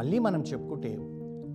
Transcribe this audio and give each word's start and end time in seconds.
మళ్ళీ 0.00 0.18
మనం 0.18 0.42
చెప్పుకుంటే 0.42 0.96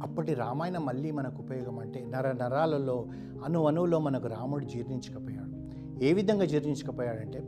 అప్పటి 0.02 0.34
రామాయణం 0.34 0.86
మళ్ళీ 0.86 1.12
మనకు 1.12 1.38
ఉపయోగం 1.42 1.80
అంటే 1.80 2.06
నర 2.06 2.32
నరాలలో 2.32 3.06
అణు 3.46 3.66
అణువులో 3.66 4.00
మనకు 4.00 4.28
రాముడు 4.28 4.66
జీర్ణించకపోయాడు. 4.66 5.56
ఏ 6.04 6.14
విధంగా 6.14 6.46
జీర్ణించకపోయాడంటే 6.46 7.40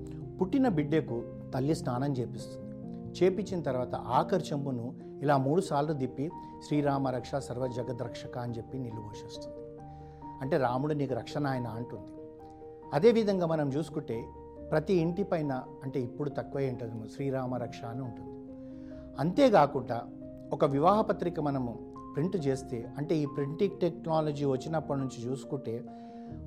పుట్టిన 0.41 0.67
బిడ్డకు 0.67 1.23
తల్లి 1.53 1.75
స్నానం 1.75 2.13
చేపిస్తుంది. 2.13 2.71
చేపించిన 3.19 3.61
తర్వాత 3.61 3.95
ఆఖరి 3.95 4.43
చెంబును 4.43 4.95
ఇలా 5.21 5.37
మూడు 5.37 5.61
సార్లు 5.61 5.93
దిప్పి 5.93 6.31
శ్రీరామ 6.67 7.07
రక్ష 7.07 7.35
సర్వ 7.35 7.67
జగద్రక్షక 7.67 8.37
అని 8.37 8.57
చెప్పి 8.57 8.77
నీళ్ళు 8.77 9.01
పోషిస్తుంది 9.01 9.57
అంటే 10.41 10.57
రాముడు 10.57 10.93
నీకు 10.93 11.13
రక్షణ 11.13 11.47
ఆయన 11.47 11.67
అంటుంది. 11.67 12.11
అదేవిధంగా 12.93 13.45
మనం 13.45 13.73
చూసుకుంటే 13.73 14.25
ప్రతి 14.71 14.93
ఇంటి 14.93 15.23
పైన 15.23 15.63
అంటే 15.83 15.99
ఇప్పుడు 15.99 16.29
తక్కువే 16.29 16.69
ఉంటుంది 16.69 17.09
శ్రీరామ 17.09 17.55
రక్ష 17.55 17.85
అని 17.85 18.01
ఉంటుంది. 18.01 18.33
అంతేకాకుండా 19.19 20.01
ఒక 20.51 20.65
వివాహ 20.65 21.01
పత్రిక 21.01 21.39
మనము 21.39 21.93
ప్రింట్ 22.15 22.37
చేస్తే 22.37 22.89
అంటే 22.97 23.15
ఈ 23.15 23.25
ప్రింటింగ్ 23.25 23.79
టెక్నాలజీ 23.79 24.45
వచ్చినప్పటి 24.45 24.99
నుంచి 24.99 25.25
చూసుకుంటే 25.25 25.83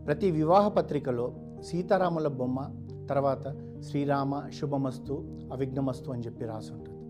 ప్రతి 0.07 0.31
వివాహ 0.31 0.69
పత్రికలో 0.69 1.35
సీతారాముల 1.63 2.29
బొమ్మ 2.29 2.69
తర్వాత 3.11 3.43
శ్రీరామ 3.83 4.49
శుభమస్తు 4.49 5.13
అవిఘ్నమస్తు 5.53 6.11
అని 6.11 6.23
చెప్పి 6.23 6.45
రాసి 6.45 6.73
ఉంటుంది. 6.73 7.01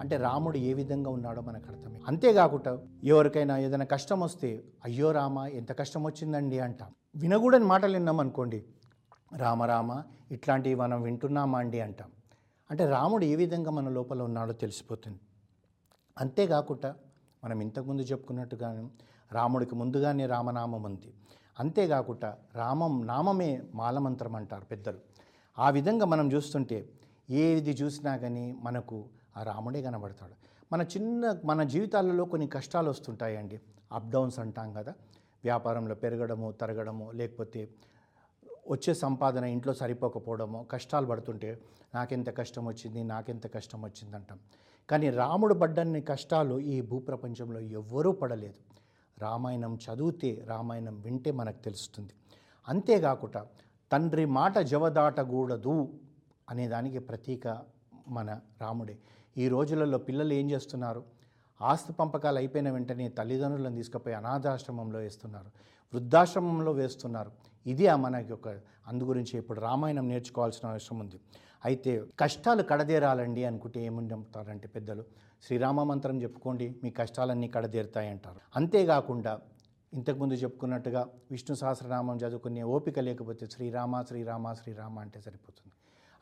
అంటే 0.00 0.16
రాముడు 0.16 0.58
ఏ 0.58 0.72
విధంగా 0.72 1.10
ఉన్నాడో 1.10 1.40
మనకు 1.40 1.70
అర్థమే 1.70 2.00
అంతేకాకుండా 2.08 2.78
ఎవరికైనా 3.04 3.58
ఏదైనా 3.58 3.84
కష్టం 3.84 4.20
వస్తే 4.20 4.62
అయ్యో 4.84 5.12
రామ 5.12 5.38
ఎంత 5.38 5.78
కష్టం 5.78 6.04
వచ్చిందండి 6.04 6.58
అంటాం. 6.58 6.88
వినకూడని 7.16 7.64
మాటలు 7.64 7.92
విన్నాం 7.92 8.20
అనుకోండి 8.20 8.64
రామ 9.36 9.62
రామ 9.62 10.02
ఇట్లాంటివి 10.30 10.74
మనం 10.74 11.02
వింటున్నామా 11.02 11.58
అండి 11.58 11.80
అంటాం. 11.80 12.08
అంటే 12.70 12.86
రాముడు 12.86 13.24
ఏ 13.24 13.34
విధంగా 13.34 13.70
మన 13.70 13.88
లోపల 13.88 14.22
ఉన్నాడో 14.22 14.52
తెలిసిపోతుంది. 14.52 15.18
అంతేకాకుండా 16.18 16.94
మనం 17.44 17.60
ఇంతకుముందు 17.60 18.02
చెప్పుకున్నట్టుగానే 18.02 18.88
రాముడికి 19.32 19.74
ముందుగానే 19.74 20.26
రామనామం 20.26 20.82
ఉంది. 20.82 21.12
అంతేకాకుండా 21.60 22.36
రామం 22.54 23.06
నామమే 23.06 23.62
మాలమంత్రం 23.74 24.36
అంటారు 24.36 24.64
పెద్దలు. 24.64 24.98
ఆ 25.58 25.70
విధంగా 25.70 26.06
మనం 26.06 26.32
చూస్తుంటే 26.32 26.88
ఏది 27.30 27.70
చూసినా 27.70 28.16
కానీ 28.16 28.56
మనకు 28.62 29.04
ఆ 29.36 29.42
రాముడే 29.42 29.82
కనబడతాడు. 29.82 30.34
మన 30.72 30.82
చిన్న 30.82 31.34
మన 31.44 31.62
జీవితాలలో 31.62 32.24
కొన్ని 32.24 32.46
కష్టాలు 32.46 32.90
వస్తుంటాయండి. 32.90 33.60
అప్ 33.92 34.10
డౌన్స్ 34.10 34.38
అంటాం 34.38 34.72
కదా. 34.72 34.94
వ్యాపారంలో 35.44 35.94
పెరగడము 35.94 36.52
తరగడము 36.52 37.10
లేకపోతే 37.10 37.68
వచ్చే 38.68 38.94
సంపాదన 38.94 39.44
ఇంట్లో 39.44 39.74
సరిపోకపోవడము 39.74 40.66
కష్టాలు 40.70 41.06
పడుతుంటే 41.06 41.58
నాకెంత 41.94 42.38
కష్టం 42.38 42.66
వచ్చింది 42.66 43.04
నాకెంత 43.04 43.54
కష్టం 43.54 43.82
వచ్చింది 43.82 44.16
అంటాం. 44.16 44.38
కానీ 44.90 45.10
రాముడు 45.10 45.54
పడ్డన్ని 45.54 46.00
కష్టాలు 46.00 46.60
ఈ 46.60 46.80
భూప్రపంచంలో 46.80 47.60
ఎవ్వరూ 47.60 48.12
పడలేదు. 48.12 48.60
రామాయణం 49.18 49.78
చదివితే 49.84 50.44
రామాయణం 50.46 51.00
వింటే 51.00 51.30
మనకు 51.30 51.62
తెలుస్తుంది. 51.62 52.12
అంతేకాకుండా 52.68 53.46
తండ్రి 53.92 54.24
మాట 54.24 54.58
జవదాటకూడదు 54.58 56.00
అనేదానికి 56.50 56.98
ప్రతీక 56.98 57.58
మన 58.08 58.40
రాముడే. 58.60 58.98
ఈ 59.36 59.48
రోజులలో 59.48 59.98
పిల్లలు 59.98 60.32
ఏం 60.32 60.50
చేస్తున్నారు? 60.50 61.04
ఆస్తి 61.62 61.92
పంపకాలు 61.92 62.38
అయిపోయిన 62.38 62.70
వెంటనే 62.70 63.08
తల్లిదండ్రులను 63.08 63.74
తీసుకుపోయి 63.74 64.16
అనాథాశ్రమంలో 64.16 64.98
వేస్తున్నారు. 64.98 65.46
వృద్ధాశ్రమంలో 65.94 66.72
వేస్తున్నారు. 66.72 67.30
ఇది 67.66 67.86
ఆ 67.86 67.96
మనకి 67.96 68.32
ఒక 68.32 68.48
అందు 68.86 69.04
గురించి 69.04 69.38
ఇప్పుడు 69.38 69.60
రామాయణం 69.60 70.08
నేర్చుకోవాల్సిన 70.08 70.68
అవసరం 70.68 70.98
ఉంది. 70.98 71.20
అయితే 71.64 72.04
కష్టాలు 72.20 72.62
కడదేరాలండి 72.62 73.44
అనుకుంటే 73.44 73.86
ఏమని 73.86 74.68
పెద్దలు 74.68 75.04
శ్రీరామ 75.42 75.82
మంత్రం 75.82 76.22
చెప్పుకోండి 76.22 76.74
మీ 76.84 76.90
కష్టాలన్నీ 76.90 77.48
కడదేరుతాయి 77.48 78.08
అంటారు 78.08 78.40
అంతేకాకుండా 78.56 79.38
ఇంతకుముందు 79.94 80.34
చెప్పుకున్నట్టుగా 80.34 81.06
విష్ణు 81.30 81.56
సహస్రనామం 81.56 82.16
చదువుకునే 82.16 82.62
ఓపిక 82.62 82.98
లేకపోతే 82.98 83.46
శ్రీరామ 83.46 84.02
శ్రీరామ 84.02 84.52
శ్రీరామ 84.52 84.98
అంటే 84.98 85.20
సరిపోతుంది. 85.20 85.74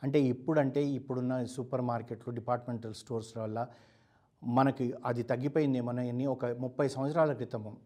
అంటే 0.03 0.19
ఇప్పుడంటే 0.19 0.83
ఇప్పుడున్న 0.89 1.45
సూపర్ 1.45 1.81
మార్కెట్లు 1.81 2.33
డిపార్ట్మెంటల్ 2.33 2.93
స్టోర్స్ 2.93 3.37
వల్ల 3.37 3.67
మనకి 4.43 4.93
అది 5.05 5.23
తగ్గిపోయింది 5.23 5.81
మనని 5.81 6.25
ఒక 6.25 6.45
ముప్పై 6.45 6.87
సంవత్సరాల 6.87 7.33
క్రితము 7.33 7.77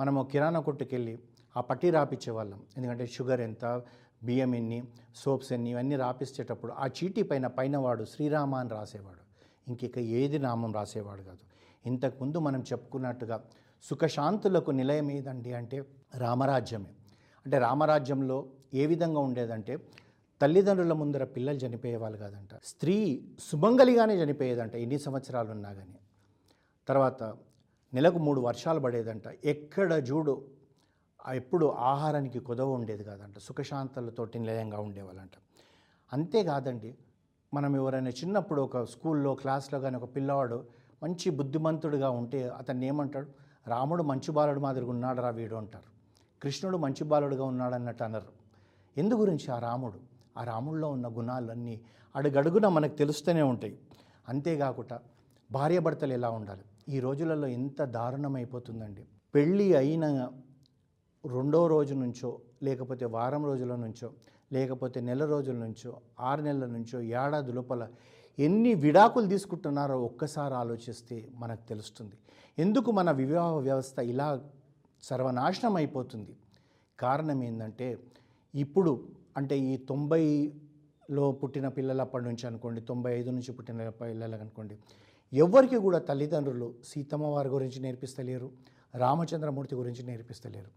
మనము 0.00 0.22
కిరాణా 0.22 0.60
కొట్టుకెళ్ళి 0.60 1.18
ఆ 1.56 1.60
పట్టి 1.60 1.90
రాపిచ్చే 1.90 2.30
వాళ్ళం 2.30 2.60
ఎందుకంటే 2.76 3.06
షుగర్ 3.06 3.40
ఎంత 3.40 3.82
బియ్యం 4.22 4.54
ఎన్ని 4.54 4.84
సోప్స్ 5.14 5.52
ఎన్ని 5.52 5.70
ఇవన్నీ 5.70 5.96
రాపిచ్చేటప్పుడు 5.96 6.72
ఆ 6.72 6.86
చీటీ 6.86 7.22
పైన 7.22 7.46
పైన 7.46 7.76
వాడు 7.76 8.04
శ్రీరామ 8.04 8.54
అని 8.54 8.68
రాసేవాడు. 8.68 9.26
ఇంకిక 9.68 9.98
ఏది 9.98 10.38
నామం 10.38 10.72
రాసేవాడు 10.72 11.22
కాదు. 11.22 11.38
ఇంతకుముందు 11.86 12.38
మనం 12.38 12.60
చెప్పుకున్నట్టుగా 12.60 13.44
సుఖశాంతులకు 13.82 14.70
నిలయం 14.70 15.10
ఏదండి 15.10 15.52
అంటే 15.52 15.84
రామరాజ్యమే. 16.14 16.90
అంటే 17.46 17.58
రామరాజ్యంలో 17.58 18.46
ఏ 18.74 18.86
విధంగా 18.86 19.20
ఉండేదంటే 19.20 19.78
తల్లిదండ్రుల 20.42 20.92
ముందర 20.92 21.24
పిల్లలు 21.24 21.56
చనిపోయేవాళ్ళు 21.56 22.18
కాదంట. 22.18 22.48
స్త్రీ 22.64 23.28
సుమంగలిగానే 23.40 24.24
చనిపోయేదంట 24.24 24.74
ఎన్ని 24.74 24.98
సంవత్సరాలు 24.98 25.50
ఉన్నా 25.50 25.72
కానీ 25.72 25.98
తర్వాత 26.88 27.22
నెలకు 27.94 28.18
మూడు 28.18 28.40
వర్షాలు 28.40 28.80
పడేదంట. 28.80 29.22
ఎక్కడ 29.44 29.92
చూడు 29.92 30.55
ఎప్పుడు 31.32 31.66
ఆహారానికి 31.66 32.38
కుదవ 32.40 32.70
ఉండేది 32.70 33.04
కాదంట. 33.04 33.38
సుఖశాంతలతో 33.38 34.24
నిలయంగా 34.36 34.80
ఉండేవాళ్ళంట. 34.80 35.30
అంతేకాదండి 36.12 36.94
మనం 37.54 37.76
ఎవరైనా 37.76 38.10
చిన్నప్పుడు 38.10 38.62
ఒక 38.62 38.84
స్కూల్లో 38.84 39.34
క్లాస్లో 39.34 39.80
కానీ 39.80 39.96
ఒక 39.96 40.16
పిల్లవాడు 40.16 40.64
మంచి 41.02 41.30
బుద్ధిమంతుడిగా 41.30 42.10
ఉంటే 42.10 42.48
అతన్ని 42.48 42.86
ఏమంటాడు? 42.86 43.26
రాముడు 43.66 44.02
మంచి 44.02 44.32
బాలుడు 44.32 44.60
మాదిరిగా 44.60 44.90
ఉన్నాడు 44.90 45.20
రా 45.20 45.28
వీడు 45.28 45.56
అంటారు. 45.56 45.84
కృష్ణుడు 46.42 46.76
మంచి 46.76 47.04
బాలుడుగా 47.04 47.44
ఉన్నాడు 47.44 47.74
అన్నట్టు 47.74 48.04
అనరు. 48.04 48.46
ఎందు 48.96 49.14
గురించి? 49.14 49.50
ఆ 49.50 49.58
రాముడు. 49.58 50.00
ఆ 50.38 50.44
రాముడిలో 50.44 50.88
ఉన్న 50.88 51.08
గుణాలన్నీ 51.08 51.80
అడుగడుగున 52.16 52.68
మనకు 52.68 52.94
తెలుస్తూనే 52.94 53.42
ఉంటాయి. 53.42 53.78
అంతేకాకుండా 54.28 55.00
భార్యాభర్తలు 55.52 56.12
ఎలా 56.12 56.30
ఉండాలి? 56.30 56.62
ఈ 56.88 57.00
రోజులలో 57.00 57.48
ఎంత 57.48 57.82
దారుణమైపోతుందండి. 57.82 59.04
పెళ్ళి 59.34 59.76
అయిన 59.76 60.28
రెండో 61.34 61.66
రోజు 61.66 61.94
నుంచో 61.94 62.30
లేకపోతే 62.62 63.04
వారం 63.16 63.44
రోజుల 63.44 63.74
నుంచో 63.76 64.08
లేకపోతే 64.52 65.00
నెల 65.00 65.24
రోజుల 65.24 65.56
నుంచో 65.56 65.90
ఆరు 66.20 66.42
నెలల 66.42 66.66
నుంచో 66.66 67.00
ఏడాది 67.00 67.52
లోపల 67.52 67.88
ఎన్ని 68.38 68.74
విడాకులు 68.74 69.26
తీసుకుంటున్నారో 69.26 69.96
ఒక్కసారి 70.02 70.54
ఆలోచిస్తే 70.54 71.28
మనకు 71.34 71.68
తెలుస్తుంది. 71.68 72.16
ఎందుకు 72.58 72.90
మన 72.90 73.10
వివాహ 73.10 73.52
వ్యవస్థ 73.68 73.98
ఇలా 73.98 74.28
సర్వనాశనం 75.02 75.76
అయిపోతుంది? 75.76 76.36
కారణం 76.98 77.42
ఏంటంటే 77.42 77.98
ఇప్పుడు 78.54 79.08
అంటే 79.36 79.58
ఈ 79.58 79.76
తొంభైలో 79.76 81.32
పుట్టిన 81.32 81.68
పిల్లలు 81.68 82.00
అప్పటి 82.00 82.24
నుంచి 82.24 82.46
అనుకోండి 82.46 82.80
తొంభై 82.80 83.12
ఐదు 83.18 83.30
నుంచి 83.30 83.52
పుట్టిన 83.52 83.88
పిల్లలు 83.88 84.36
అనుకోండి 84.36 84.76
ఎవరికి 85.32 85.76
కూడా 85.76 85.98
తల్లిదండ్రులు 85.98 86.74
సీతమ్మ 86.84 87.24
వారి 87.24 87.48
గురించి 87.48 87.80
నేర్పిస్తలేరు 87.80 88.50
రామచంద్రమూర్తి 88.94 89.74
గురించి 89.74 90.02
నేర్పిస్తలేరు. 90.02 90.70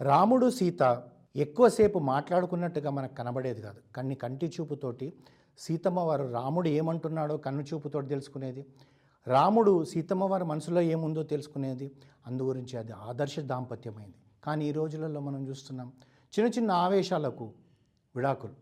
రాముడు 0.00 0.50
సీత 0.50 1.02
ఎక్కువసేపు 1.36 1.98
మాట్లాడుకున్నట్టుగా 1.98 2.90
మనకు 2.90 3.14
కనబడేది 3.14 3.62
కాదు. 3.62 3.80
కన్ని 3.96 4.14
కంటి 4.14 4.52
చూపుతోటి 4.60 5.12
సీతమ్మ 5.58 6.00
వారు 6.00 6.32
రాముడు 6.32 6.68
ఏమంటున్నాడో 6.68 7.36
కన్ను 7.36 7.62
చూపుతోటి 7.62 8.08
తెలుసుకునేది. 8.08 8.66
రాముడు 9.26 9.84
సీతమ్మ 9.84 10.24
వారి 10.24 10.44
మనసులో 10.44 10.80
ఏముందో 10.80 11.22
తెలుసుకునేది. 11.22 11.90
అందు 12.26 12.42
గురించి 12.42 12.78
అది 12.78 12.92
ఆదర్శ 12.92 13.38
దాంపత్యమైంది. 13.38 14.14
కానీ 14.44 14.68
ఈ 14.68 14.72
రోజులలో 14.72 15.20
మనం 15.20 15.48
చూస్తున్నాం 15.48 15.92
చిన్న 16.38 16.50
చిన్న 16.50 16.70
ఆవేశాలకు 16.70 17.52
విడాకులు. 18.16 18.52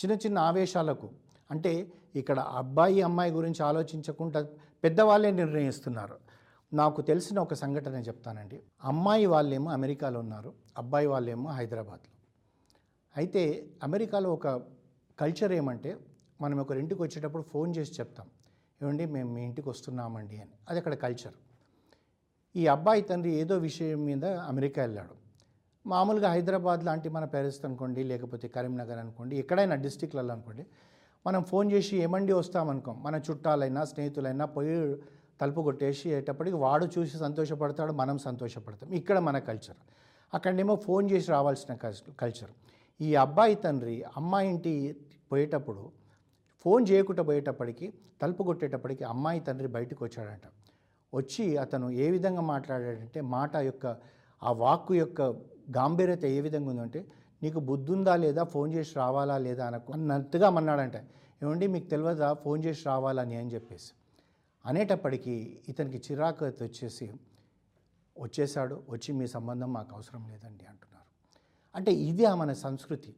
చిన్న 0.00 0.16
చిన్న 0.16 0.38
ఆవేశాలకు 0.38 1.08
అంటే 1.50 1.92
ఇక్కడ 2.16 2.38
అబ్బాయి 2.40 3.02
అమ్మాయి 3.02 3.32
గురించి 3.32 3.62
ఆలోచించకుండా 3.62 4.46
పెద్దవాళ్ళే 4.84 5.30
నిర్ణయిస్తున్నారు. 5.30 6.25
నాకు 6.72 7.02
తెలిసిన 7.02 7.38
ఒక 7.38 7.54
సంఘటన 7.54 7.94
చెప్తానండి. 7.94 8.62
అమ్మాయి 8.84 9.26
వాళ్ళేమో 9.26 9.70
అమెరికాలో 9.70 10.20
ఉన్నారు. 10.20 10.52
అబ్బాయి 10.78 11.06
వాళ్ళేమో 11.06 11.50
హైదరాబాద్లో. 11.50 12.10
అయితే 13.16 13.66
అమెరికాలో 13.82 14.32
ఒక 14.32 14.48
కల్చర్ 15.20 15.52
ఏమంటే 15.52 15.98
మనం 16.40 16.58
ఒకరి 16.58 16.78
ఇంటికి 16.78 17.02
వచ్చేటప్పుడు 17.02 17.42
ఫోన్ 17.42 17.76
చేసి 17.76 17.92
చెప్తాం. 17.92 18.26
ఏమండి 18.82 19.06
మేము 19.06 19.34
మీ 19.34 19.42
ఇంటికి 19.42 19.68
వస్తున్నామండి 19.68 20.36
అని. 20.36 20.50
అది 20.68 20.78
అక్కడ 20.78 20.94
కల్చర్. 20.94 21.34
ఈ 22.56 22.66
అబ్బాయి 22.66 23.02
తండ్రి 23.02 23.32
ఏదో 23.32 23.58
విషయం 23.58 24.04
మీద 24.04 24.24
అమెరికా 24.24 24.82
వెళ్ళాడు. 24.82 25.26
మామూలుగా 25.88 26.30
హైదరాబాద్ 26.30 26.84
లాంటి 26.84 27.08
మన 27.08 27.24
ప్యారిస్ 27.24 27.64
అనుకోండి 27.64 28.02
లేకపోతే 28.02 28.48
కరీంనగర్ 28.48 28.98
అనుకోండి 28.98 29.36
ఎక్కడైనా 29.36 29.74
డిస్టిక్లలో 29.74 30.32
అనుకోండి 30.32 30.66
మనం 31.26 31.44
ఫోన్ 31.44 31.72
చేసి 31.72 31.96
ఏమండి 31.96 32.32
వస్తామనుకోం. 32.32 33.02
మన 33.02 33.20
చుట్టాలైనా 33.30 33.84
స్నేహితులైనా 33.84 34.44
పోయి 34.44 35.02
తలుపు 35.40 35.60
కొట్టేసి 35.60 36.04
అయ్యేటప్పటికి 36.08 36.56
వాడు 36.56 36.86
చూసి 36.94 37.18
సంతోషపడతాడు 37.18 37.92
మనం 37.92 38.18
సంతోషపడతాం. 38.18 38.90
ఇక్కడ 39.00 39.18
మన 39.28 39.38
కల్చర్. 39.48 39.78
అక్కడేమో 40.34 40.74
ఫోన్ 40.86 41.06
చేసి 41.10 41.30
రావాల్సిన 41.30 41.74
కల్చర్. 42.22 42.52
ఈ 43.00 43.10
అబ్బాయి 43.24 43.54
తండ్రి 43.64 43.96
అమ్మాయి 44.16 44.48
ఇంటి 44.50 44.74
పోయేటప్పుడు 45.32 45.82
ఫోన్ 46.64 46.86
చేయకుండా 46.90 47.22
పోయేటప్పటికి 47.22 47.86
తలుపు 48.22 48.42
కొట్టేటప్పటికి 48.42 49.04
అమ్మాయి 49.04 49.40
తండ్రి 49.40 49.68
బయటకు 49.68 50.04
వచ్చాడంట 50.04 50.46
వచ్చి 51.12 51.44
అతను 51.56 51.90
ఏ 52.04 52.06
విధంగా 52.10 52.42
మాట్లాడాడంటే 52.52 53.20
మాట 53.20 53.56
యొక్క 53.56 53.86
ఆ 54.42 54.52
వాక్కు 54.52 54.94
యొక్క 54.94 55.20
గాంభీర్యత 55.76 56.24
ఏ 56.24 56.40
విధంగా 56.46 56.68
ఉందంటే 56.70 57.00
నీకు 57.42 57.60
బుద్ధి 57.60 57.92
ఉందా 57.92 58.16
లేదా 58.16 58.42
ఫోన్ 58.54 58.70
చేసి 58.74 58.92
రావాలా 58.96 59.36
లేదా 59.38 59.66
అనకు 59.66 59.92
అన్నట్టుగా 59.92 60.48
అన్నాడంట. 60.60 60.96
ఏమండి 61.42 61.66
మీకు 61.66 61.86
తెలియదా 61.86 62.28
ఫోన్ 62.44 62.60
చేసి 62.64 62.82
రావాలని 62.86 63.36
అని 63.36 63.50
చెప్పేసి. 63.54 63.90
అనేటప్పటికీ 64.66 65.60
ఇతనికి 65.68 65.98
చిరాకు 65.98 66.44
వచ్చేసి 66.44 67.12
వచ్చేసాడు 68.20 68.82
వచ్చి 68.90 69.14
మీ 69.14 69.26
సంబంధం 69.26 69.72
మాకు 69.72 69.96
అవసరం 69.96 70.28
లేదండి 70.28 70.64
అంటున్నారు. 70.64 71.06
అంటే 71.76 71.92
ఇదే 71.92 72.34
మన 72.34 72.52
సంస్కృతి. 72.52 73.14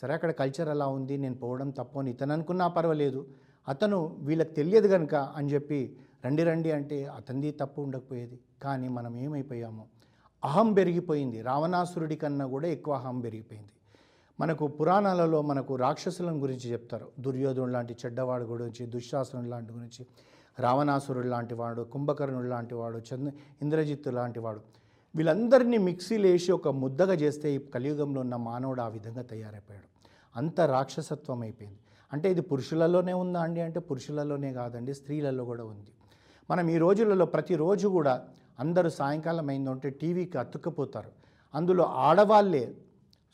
సరే 0.00 0.14
అక్కడ 0.14 0.30
కల్చర్ 0.30 0.68
అలా 0.68 0.86
ఉంది 0.86 1.16
నేను 1.16 1.34
పోవడం 1.34 1.70
తప్పు 1.70 1.98
అని 1.98 2.10
ఇతను 2.10 2.32
అనుకున్నా 2.32 2.68
పర్వాలేదు. 2.68 3.28
అతను 3.68 4.06
వీళ్ళకి 4.06 4.54
తెలియదు 4.54 4.88
కనుక 4.88 5.14
అని 5.14 5.52
చెప్పి 5.52 5.96
రండి 6.26 6.44
రండి 6.44 6.70
అంటే 6.70 7.06
అతనిది 7.06 7.50
తప్పు 7.50 7.82
ఉండకపోయేది. 7.82 8.40
కానీ 8.62 8.88
మనం 8.88 9.16
ఏమైపోయాము 9.16 9.88
అహం 10.44 10.72
పెరిగిపోయింది. 10.72 11.42
రావణాసురుడి 11.42 12.16
కన్నా 12.16 12.46
కూడా 12.46 12.68
ఎక్కువ 12.68 12.94
అహం 12.94 13.20
పెరిగిపోయింది. 13.20 13.70
మనకు 14.40 14.66
పురాణాలలో 14.66 15.42
మనకు 15.42 15.76
రాక్షసులను 15.76 16.38
గురించి 16.38 16.72
చెప్తారు. 16.72 17.08
దుర్యోధనుడు 17.20 17.70
లాంటి 17.70 17.96
చెడ్డవాడు 18.06 18.44
గురించి 18.44 18.86
దుశ్శాసనుడు 18.86 19.48
లాంటి 19.48 19.72
గురించి 19.72 20.06
రావణాసురుడు 20.58 21.26
లాంటి 21.26 21.54
వాడు 21.54 21.82
కుంభకర్ణుడు 21.82 22.46
లాంటి 22.46 22.74
వాడు 22.74 22.98
చంద్ర 22.98 23.32
ఇంద్రజిత్తు 23.62 24.10
లాంటి 24.10 24.40
వాడు. 24.40 24.60
వీళ్ళందరినీ 25.16 25.78
మిక్సీలు 25.78 26.26
వేసి 26.26 26.52
ఒక 26.52 26.68
ముద్దగా 26.68 27.14
చేస్తే 27.14 27.54
ఈ 27.54 27.58
కలియుగంలో 27.58 28.20
ఉన్న 28.20 28.36
మానవుడు 28.36 28.80
ఆ 28.80 28.88
విధంగా 28.88 29.22
తయారైపోయాడు. 29.22 29.86
అంత 30.36 30.60
రాక్షసత్వం 30.60 31.40
అయిపోయింది. 31.40 31.78
అంటే 32.12 32.30
ఇది 32.30 32.40
పురుషులలోనే 32.40 33.12
ఉందా 33.12 33.40
అండి 33.40 33.60
అంటే 33.60 33.80
పురుషులలోనే 33.80 34.52
కాదండి 34.52 34.94
స్త్రీలలో 34.94 35.44
కూడా 35.44 35.64
ఉంది. 35.64 35.90
మనం 36.50 36.70
ఈ 36.70 36.76
రోజులలో 36.76 37.26
ప్రతిరోజు 37.26 37.88
కూడా 37.88 38.22
అందరూ 38.60 38.90
సాయంకాలం 38.90 39.48
అయిందంటే 39.48 39.90
టీవీకి 39.90 40.38
అతుక్కుపోతారు. 40.38 41.10
అందులో 41.54 41.84
ఆడవాళ్ళే 41.84 42.74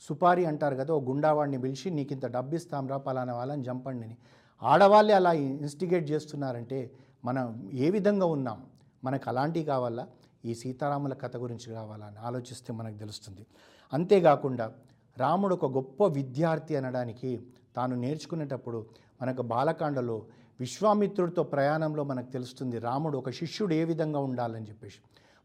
సుపారి 0.01 0.45
అంటారు 0.45 0.77
కదా 0.77 0.95
ఓ 0.95 1.01
గుండావాడిని 1.01 1.61
పిలిచి 1.61 1.91
నీకు 1.91 2.13
ఇంత 2.13 2.27
డబ్బు 2.27 2.57
ఇస్తాంరా 2.57 2.97
పలానా 2.97 3.35
వాళ్ళని 3.35 3.63
చంపండిని 3.63 4.17
ఆడవాళ్ళే 4.63 5.15
అలా 5.15 5.33
ఇన్స్టిగేట్ 5.33 6.11
చేస్తున్నారంటే 6.11 6.91
మనం 7.25 7.71
ఏ 7.73 7.91
విధంగా 7.91 8.27
ఉన్నాం? 8.27 8.67
మనకు 9.05 9.29
అలాంటివి 9.29 9.65
కావాలా? 9.65 10.07
ఈ 10.45 10.55
సీతారాముల 10.55 11.13
కథ 11.13 11.37
గురించి 11.37 11.73
కావాలా 11.73 12.07
అని 12.07 12.17
ఆలోచిస్తే 12.17 12.73
మనకు 12.73 12.99
తెలుస్తుంది. 12.99 13.47
అంతేకాకుండా 13.93 14.73
రాముడు 15.17 15.55
ఒక 15.55 15.67
గొప్ప 15.67 16.07
విద్యార్థి 16.07 16.77
అనడానికి 16.77 17.41
తాను 17.77 17.97
నేర్చుకునేటప్పుడు 17.97 18.87
మనకు 19.23 19.43
బాలకాండలో 19.43 20.27
విశ్వామిత్రుడితో 20.61 21.43
ప్రయాణంలో 21.43 22.05
మనకు 22.05 22.31
తెలుస్తుంది 22.31 22.79
రాముడు 22.79 23.19
ఒక 23.19 23.31
శిష్యుడు 23.31 23.75
ఏ 23.75 23.85
విధంగా 23.85 24.19
ఉండాలని 24.19 24.69
చెప్పేసి. 24.69 24.99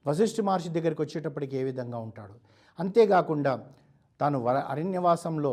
వశిష్ఠ 0.07 0.41
మహర్షి 0.41 0.69
దగ్గరికి 0.69 1.01
వచ్చేటప్పటికి 1.01 1.57
ఏ 1.57 1.63
విధంగా 1.63 1.97
ఉంటాడు? 1.97 2.33
అంతేకాకుండా 2.79 3.65
తాను 4.21 4.37
వర 4.39 4.57
అరణ్యవాసంలో 4.71 5.51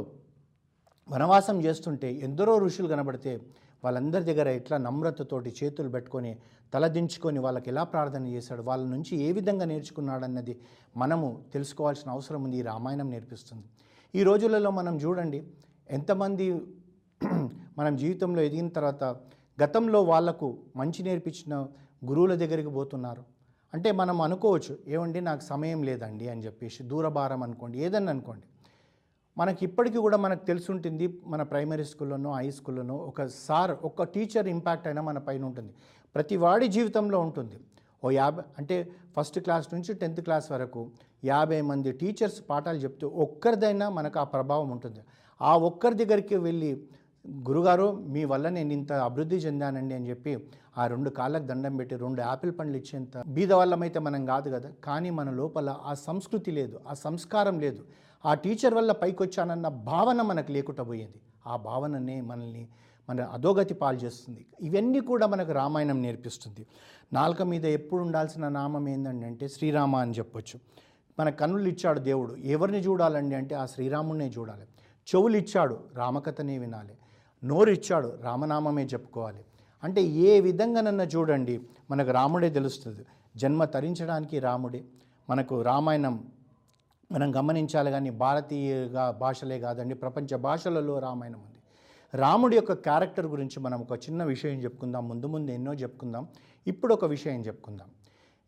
వనవాసం 1.08 1.56
చేస్తుంటే 1.66 2.08
ఎందరో 2.26 2.54
ఋషులు 2.58 2.88
కనబడితే 2.88 3.32
వాళ్ళందరి 3.82 4.24
దగ్గర 4.24 4.48
ఎట్లా 4.58 4.76
నమ్రతతోటి 4.78 5.50
చేతులు 5.58 5.90
పెట్టుకొని 5.94 6.32
తలదించుకొని 6.72 7.38
వాళ్ళకి 7.38 7.68
ఎలా 7.72 7.84
ప్రార్థన 7.92 8.24
చేశాడు 8.26 8.62
వాళ్ళ 8.62 8.84
నుంచి 8.94 9.12
ఏ 9.26 9.28
విధంగా 9.32 9.64
నేర్చుకున్నాడన్నది 9.64 10.54
మనము 10.96 11.28
తెలుసుకోవాల్సిన 11.52 12.08
అవసరం 12.10 12.42
ఉంది 12.44 12.58
ఈ 12.58 12.62
రామాయణం 12.62 13.08
నేర్పిస్తుంది. 13.10 13.66
ఈ 14.14 14.22
రోజులలో 14.22 14.70
మనం 14.70 14.94
చూడండి 15.04 15.40
ఎంతమంది 15.90 16.46
మనం 17.78 17.92
జీవితంలో 17.96 18.40
ఎదిగిన 18.48 18.68
తర్వాత 18.68 19.04
గతంలో 19.58 20.00
వాళ్ళకు 20.02 20.48
మంచి 20.76 21.00
నేర్పించిన 21.08 21.54
గురువుల 22.02 22.32
దగ్గరికి 22.34 22.70
పోతున్నారు. 22.76 23.22
అంటే 23.72 23.88
మనం 24.00 24.16
అనుకోవచ్చు 24.26 24.74
ఏమండి 24.94 25.20
నాకు 25.30 25.42
సమయం 25.52 25.80
లేదండి 25.88 26.26
అని 26.32 26.44
చెప్పేసి 26.46 26.82
దూరభారం 26.92 27.42
అనుకోండి 27.46 27.78
ఏదన్నా 27.86 28.12
అనుకోండి. 28.12 28.46
మనకి 29.38 29.64
ఇప్పటికీ 29.64 29.98
కూడా 29.98 30.16
మనకు 30.16 30.44
తెలుసుంటుంది 30.44 31.20
మన 31.26 31.42
ప్రైమరీ 31.42 31.84
స్కూల్లోనో 31.84 32.30
హై 32.32 32.50
స్కూల్లోనో 32.50 32.96
ఒక 32.96 33.26
సార్ 33.26 33.70
ఒక 33.70 34.02
టీచర్ 34.02 34.48
ఇంపాక్ట్ 34.48 34.86
అయినా 34.86 35.02
మన 35.02 35.18
పైన 35.18 35.44
ఉంటుంది. 35.44 35.72
ప్రతి 36.14 36.36
వాడి 36.36 36.68
జీవితంలో 36.68 37.20
ఉంటుంది. 37.20 37.56
ఓ 38.04 38.10
యాభై 38.10 38.42
అంటే 38.58 38.88
ఫస్ట్ 39.16 39.40
క్లాస్ 39.40 39.74
నుంచి 39.74 39.94
టెన్త్ 39.94 40.20
క్లాస్ 40.20 40.52
వరకు 40.52 40.90
యాభై 41.24 41.60
మంది 41.60 41.92
టీచర్స్ 41.92 42.42
పాఠాలు 42.50 42.78
చెప్తూ 42.78 43.08
ఒక్కరిదైనా 43.08 43.88
మనకు 43.88 44.18
ఆ 44.18 44.24
ప్రభావం 44.24 44.70
ఉంటుంది. 44.70 45.00
ఆ 45.42 45.56
ఒక్కరి 45.56 45.94
దగ్గరికి 45.94 46.36
వెళ్ళి 46.36 46.82
గురుగారు 47.28 47.92
మీ 47.92 48.24
వల్ల 48.24 48.48
నేను 48.48 48.72
ఇంత 48.72 48.92
అభివృద్ధి 48.92 49.36
చెందానండి 49.36 49.94
అని 49.94 50.10
చెప్పి 50.10 50.48
ఆ 50.78 50.86
రెండు 50.86 51.10
కాళ్ళకు 51.10 51.42
దండం 51.42 51.76
పెట్టి 51.76 51.96
రెండు 51.96 52.20
యాపిల్ 52.20 52.52
పండ్లు 52.58 52.76
ఇచ్చేంత 52.76 53.22
బీద 53.26 53.52
వాళ్ళమైతే 53.52 53.98
మనం 53.98 54.26
కాదు 54.26 54.50
కదా. 54.50 54.70
కానీ 54.84 55.10
మన 55.10 55.30
లోపల 55.30 55.76
ఆ 55.84 55.94
సంస్కృతి 55.94 56.50
లేదు 56.50 56.80
ఆ 56.88 56.94
సంస్కారం 56.94 57.60
లేదు. 57.60 57.84
ఆ 58.26 58.34
టీచర్ 58.34 58.74
వల్ల 58.74 58.92
పైకి 58.92 59.22
వచ్చానన్న 59.22 59.68
భావన 59.68 60.22
మనకు 60.22 60.52
లేకుండా 60.52 60.82
పోయింది. 60.82 61.20
ఆ 61.46 61.56
భావననే 61.56 62.20
మనల్ని 62.20 62.68
మన 63.10 63.22
అధోగతి 63.22 63.74
పాలు 63.74 63.96
చేస్తుంది. 63.96 64.46
ఇవన్నీ 64.60 65.00
కూడా 65.00 65.26
మనకు 65.26 65.52
రామాయణం 65.52 66.02
నేర్పిస్తుంది. 66.02 66.66
నాలుక 67.12 67.42
మీద 67.42 67.64
ఎప్పుడు 67.64 68.02
ఉండాల్సిన 68.02 68.48
నామం 68.48 68.88
ఏంటంటే 68.88 69.48
శ్రీరామ 69.48 69.96
అని 69.96 70.12
చెప్పొచ్చు. 70.12 70.60
మన 71.20 71.30
కన్నులు 71.30 71.68
ఇచ్చాడు 71.68 72.00
దేవుడు. 72.00 72.34
ఎవరిని 72.34 72.78
చూడాలండి 72.78 73.36
అంటే 73.36 73.54
ఆ 73.54 73.66
శ్రీరాముడినే 73.66 74.28
చూడాలి. 74.28 74.62
చెవులు 75.14 75.36
ఇచ్చాడు 75.36 75.80
రామకథనే 75.94 76.58
వినాలి. 76.58 76.98
నోరు 77.44 77.70
ఇచ్చాడు 77.70 78.12
రామనామమే 78.22 78.84
చెప్పుకోవాలి. 78.84 79.44
అంటే 79.84 80.02
ఏ 80.02 80.40
విధంగానన్నా 80.40 81.04
చూడండి 81.04 81.60
మనకు 81.90 82.10
రాముడే 82.10 82.50
తెలుస్తుంది. 82.50 83.06
జన్మ 83.36 83.64
తరించడానికి 83.64 84.38
రాముడే. 84.38 84.84
మనకు 85.30 85.62
రామాయణం 85.62 86.28
మనం 87.12 87.36
గమనించాలి 87.36 87.90
కానీ 87.90 88.10
భారతీయ 88.10 88.88
భాషలే 89.18 89.60
కాదండి 89.60 89.94
ప్రపంచ 89.94 90.36
భాషలలో 90.36 90.98
రామాయణం 90.98 91.38
ఉంది. 91.38 91.58
రాముడి 92.14 92.56
యొక్క 92.56 92.72
క్యారెక్టర్ 92.72 93.26
గురించి 93.26 93.60
మనం 93.60 93.80
ఒక 93.80 93.96
చిన్న 93.96 94.24
విషయం 94.24 94.58
చెప్పుకుందాం 94.58 95.08
ముందు 95.08 95.26
ముందు 95.26 95.50
ఎన్నో 95.50 95.74
చెప్పుకుందాం 95.74 96.28
ఇప్పుడు 96.66 96.94
ఒక 96.94 97.04
విషయం 97.04 97.40
చెప్పుకుందాం. 97.40 97.88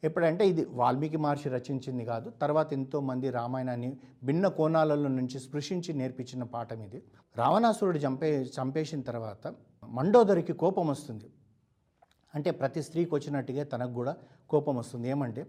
ఎప్పుడంటే 0.05 0.49
ఇది 0.49 0.65
వాల్మీకి 0.71 1.17
మహర్షి 1.17 1.49
రచించింది 1.49 2.05
కాదు 2.05 2.31
తర్వాత 2.31 2.73
ఎంతోమంది 2.73 3.31
రామాయణాన్ని 3.31 3.97
భిన్న 4.25 4.49
కోణాలలో 4.49 5.09
నుంచి 5.09 5.39
స్పృశించి 5.41 5.95
నేర్పించిన 5.95 6.43
పాఠం 6.43 6.83
ఇది. 6.83 7.03
రావణాసురుడు 7.37 7.99
చంపే 7.99 8.31
చంపేసిన 8.43 9.01
తర్వాత 9.01 9.55
మండోదరికి 9.85 10.53
కోపం 10.53 10.87
వస్తుంది. 10.89 11.29
అంటే 12.35 12.51
ప్రతి 12.51 12.83
స్త్రీకి 12.83 13.15
వచ్చినట్టుగా 13.15 13.65
తనకు 13.65 13.93
కూడా 13.93 14.17
కోపం 14.51 14.77
వస్తుంది. 14.77 15.09
ఏమంటే 15.09 15.47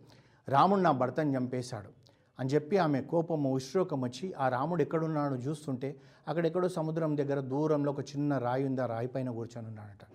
రాముడు 0.50 0.82
నా 0.82 0.92
భర్తను 0.92 1.38
చంపేశాడు. 1.38 2.01
అని 2.40 2.50
చెప్పి 2.50 2.78
ఆమె 2.78 3.02
కోపము 3.02 3.54
ఉశ్రోకం 3.54 4.02
వచ్చి 4.02 4.34
ఆ 4.34 4.50
రాముడు 4.50 4.82
ఎక్కడున్నాడో 4.82 5.36
చూస్తుంటే 5.36 5.96
అక్కడెక్కడో 6.28 6.70
సముద్రం 6.70 7.18
దగ్గర 7.18 7.40
దూరంలో 7.40 7.92
ఒక 7.92 8.00
చిన్న 8.00 8.38
రాయి 8.38 8.66
ఉంది 8.66 8.82
ఆ 8.82 8.86
రాయి 8.86 9.08
పైన 9.08 9.30
కూర్చొని 9.30 9.68
ఉన్నాడట. 9.68 10.08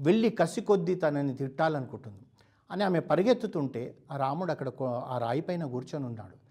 వెళ్ళి 0.00 0.30
కసి 0.30 0.60
కొద్దీ 0.60 0.94
తనని 0.94 1.34
తిట్టాలనుకుంటుంది. 1.34 2.26
అని 2.70 2.84
ఆమె 2.84 3.00
పరిగెత్తుతుంటే 3.00 3.94
ఆ 4.12 4.16
రాముడు 4.16 4.50
అక్కడ 4.50 4.68
కో- 4.68 5.00
ఆ 5.06 5.18
రాయి 5.18 5.40
పైన 5.40 5.64
కూర్చొని 5.64 6.06
ఉన్నాడు. 6.06 6.44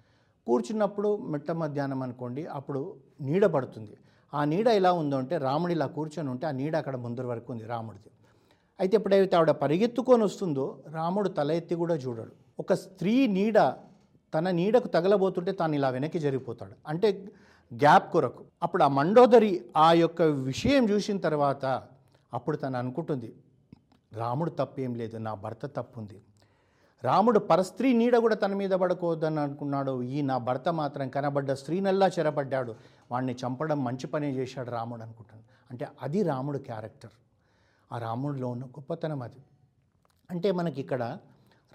కూర్చున్నప్పుడు 0.46 1.18
మిట్ట 1.18 1.52
మధ్యాహ్నం 1.52 2.04
అనుకోండి 2.04 2.46
అప్పుడు 2.46 2.96
నీడ 3.22 3.46
పడుతుంది. 3.46 3.98
ఆ 4.34 4.44
నీడ 4.44 4.68
ఎలా 4.68 4.94
ఉందో 4.94 5.18
అంటే 5.18 5.38
రాముడు 5.38 5.72
ఇలా 5.72 5.86
కూర్చొని 5.86 6.30
ఉంటే 6.30 6.48
ఆ 6.48 6.52
నీడ 6.52 6.76
అక్కడ 6.76 6.96
ముందర 6.96 7.26
వరకు 7.26 7.54
ఉంది 7.54 7.64
రాముడిది. 7.64 8.10
అయితే 8.80 8.98
ఎప్పుడైతే 8.98 9.36
ఆవిడ 9.36 9.52
పరిగెత్తుకొని 9.52 10.24
వస్తుందో 10.24 10.84
రాముడు 10.92 11.30
తల 11.30 11.52
ఎత్తి 11.52 11.76
కూడా 11.76 11.96
చూడడు. 11.96 12.32
ఒక 12.60 12.74
స్త్రీ 12.74 13.28
నీడ 13.28 13.60
తన 14.34 14.52
నీడకు 14.52 14.88
తగలబోతుంటే 14.88 15.52
తాను 15.52 15.76
ఇలా 15.76 15.90
వెనక్కి 15.90 16.20
జరిగిపోతాడు. 16.20 16.74
అంటే 16.88 17.32
గ్యాప్ 17.74 18.12
కొరకు. 18.12 18.44
అప్పుడు 18.64 18.84
ఆ 18.84 18.88
మండోదరి 18.88 19.66
ఆ 19.78 19.94
యొక్క 19.94 20.22
విషయం 20.22 20.90
చూసిన 20.90 21.18
తర్వాత 21.18 21.66
అప్పుడు 22.34 22.58
తను 22.58 22.78
అనుకుంటుంది 22.78 23.36
రాముడు 24.14 24.50
తప్పేం 24.50 24.96
లేదు 24.96 25.18
నా 25.18 25.34
భర్త 25.34 25.66
తప్పు 25.66 26.00
ఉంది 26.00 26.22
రాముడు 27.04 27.40
పరస్త్రీ 27.40 27.94
నీడ 27.94 28.18
కూడా 28.18 28.36
తన 28.36 28.54
మీద 28.54 28.70
పడకూడదని 28.70 29.40
అనుకున్నాడు. 29.40 30.04
ఈ 30.04 30.22
నా 30.22 30.38
భర్త 30.38 30.70
మాత్రం 30.70 31.10
కనబడ్డ 31.10 31.52
స్త్రీనల్లా 31.52 32.08
చెరబడ్డాడు 32.08 32.76
వాడిని 33.12 33.36
చంపడం 33.46 33.84
మంచి 33.84 34.08
పనే 34.08 34.32
చేశాడు 34.32 34.72
రాముడు 34.72 35.02
అనుకుంటాను. 35.02 35.44
అంటే 35.72 35.88
అది 36.02 36.24
రాముడు 36.24 36.58
క్యారెక్టర్. 36.58 37.12
ఆ 37.92 37.98
రాముడిలో 37.98 38.48
ఉన్న 38.48 38.66
గొప్పతనం 38.66 39.22
అది. 39.22 39.44
అంటే 40.32 40.52
మనకి 40.52 40.82
ఇక్కడ 40.82 41.18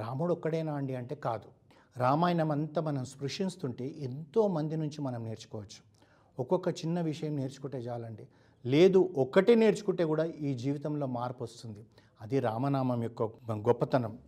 రాముడు 0.01 0.33
ఒక్కడేనా 0.33 0.75
అండి 0.75 0.95
అంటే 0.95 1.15
కాదు. 1.15 1.58
రామాయణం 1.97 2.51
అంతా 2.51 2.83
మనం 2.83 3.05
స్పృశిస్తుంటే 3.05 3.95
ఎంతో 3.99 4.49
మంది 4.49 4.77
నుంచి 4.77 5.03
మనం 5.03 5.25
నేర్చుకోవచ్చు. 5.25 5.89
ఒక్కొక్క 6.39 6.69
చిన్న 6.69 7.01
విషయం 7.01 7.37
నేర్చుకుంటే 7.37 7.79
చాలండి. 7.79 8.29
లేదు 8.67 9.15
ఒక్కటే 9.17 9.55
నేర్చుకుంటే 9.55 10.05
కూడా 10.05 10.25
ఈ 10.25 10.55
జీవితంలో 10.55 11.07
మార్పు 11.07 11.45
వస్తుంది. 11.45 11.87
అది 12.21 12.41
రామనామం 12.41 13.03
యొక్క 13.03 13.23
గొప్పతనం. 13.53 14.19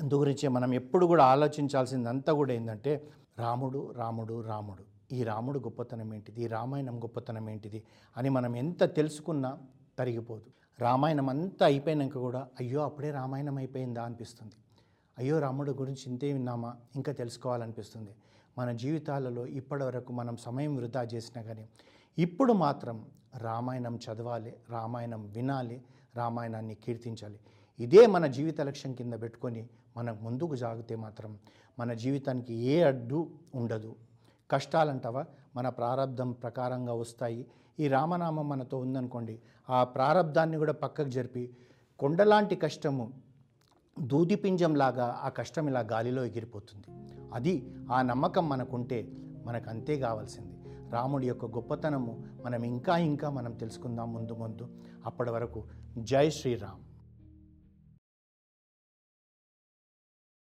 అందుగురించి 0.00 0.48
మనం 0.48 0.74
ఎప్పుడు 0.74 1.06
కూడా 1.06 1.24
ఆలోచించాల్సిందంతా 1.24 2.32
కూడా 2.32 2.52
ఏంటంటే 2.52 3.08
రాముడు 3.38 3.92
రాముడు 3.96 4.40
రాముడు. 4.40 5.14
ఈ 5.14 5.22
రాముడు 5.22 5.58
గొప్పతనం 5.58 6.14
ఏంటిది? 6.14 6.42
ఈ 6.42 6.46
రామాయణం 6.46 6.98
గొప్పతనం 6.98 7.50
ఏంటిది? 7.50 7.82
అని 8.16 8.28
మనం 8.28 8.56
ఎంత 8.56 8.94
తెలుసుకున్నా 8.94 9.58
తరిగిపోదు. 9.98 10.46
రామాయణం 10.78 11.28
అంతా 11.28 11.66
అయిపోయినాక 11.66 12.18
కూడా 12.18 12.48
అయ్యో 12.60 12.80
అప్పుడే 12.80 13.10
రామాయణం 13.10 13.56
అయిపోయిందా 13.56 14.02
అనిపిస్తుంది. 14.02 14.54
అయ్యో 15.18 15.38
రాముడు 15.38 15.72
గురించి 15.72 16.02
ఇంతే 16.06 16.32
విన్నామా? 16.32 16.76
ఇంకా 16.96 17.12
తెలుసుకోవాలనిపిస్తుంది. 17.12 18.10
మన 18.58 18.72
జీవితాలలో 18.72 19.46
ఇప్పటి 19.46 19.84
వరకు 19.84 20.12
మనం 20.12 20.36
సమయం 20.36 20.76
వృధా 20.76 21.02
చేసినా 21.02 21.42
కానీ 21.42 21.68
ఇప్పుడు 22.18 22.52
మాత్రం 22.52 23.06
రామాయణం 23.38 23.96
చదవాలి 23.96 24.56
రామాయణం 24.70 25.26
వినాలి 25.26 25.82
రామాయణాన్ని 26.16 26.74
కీర్తించాలి. 26.74 27.40
ఇదే 27.80 28.06
మన 28.06 28.26
జీవిత 28.26 28.60
లక్ష్యం 28.60 28.92
కింద 28.92 29.12
పెట్టుకొని 29.12 29.68
మనం 29.96 30.18
ముందుకు 30.22 30.56
సాగితే 30.56 30.96
మాత్రం 30.96 31.38
మన 31.78 31.92
జీవితానికి 31.92 32.54
ఏ 32.54 32.82
అడ్డు 32.82 33.30
ఉండదు. 33.54 33.96
కష్టాలంటావా? 34.50 35.24
మన 35.56 35.68
ప్రారంధం 35.68 36.32
ప్రకారంగా 36.32 36.92
వస్తాయి. 36.92 37.46
ఈ 37.80 37.88
రామనామం 37.88 38.48
మనతో 38.48 38.78
ఉందనుకోండి 38.78 39.40
ఆ 39.70 39.84
ప్రారంధాన్ని 39.84 40.56
కూడా 40.56 40.72
పక్కకు 40.72 41.08
జరిపి 41.08 41.56
కొండలాంటి 41.98 42.56
కష్టము 42.56 43.27
దూదిపింజంలాగా 44.00 45.20
ఆ 45.22 45.28
కష్టం 45.28 45.68
ఇలా 45.68 45.80
గాలిలో 45.80 46.24
ఎగిరిపోతుంది. 46.24 46.86
అది 47.34 47.74
ఆ 47.92 48.02
నమ్మకం 48.02 48.48
మనకుంటే 48.48 49.12
మనకు 49.44 49.70
అంతే 49.70 49.98
కావాల్సింది. 49.98 50.56
రాముడి 50.90 51.28
యొక్క 51.28 51.44
గొప్పతనము 51.44 52.24
మనం 52.44 52.62
ఇంకా 52.62 52.96
ఇంకా 52.96 53.30
మనం 53.30 53.52
తెలుసుకుందాం 53.52 54.12
ముందు 54.12 54.32
ముందు. 54.32 54.68
అప్పటి 55.06 55.30
వరకు 55.30 55.64
జై 55.98 56.30
శ్రీరామ్. 56.30 56.87